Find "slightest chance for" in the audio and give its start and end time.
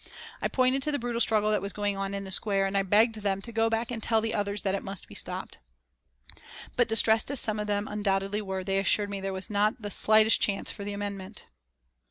9.91-10.83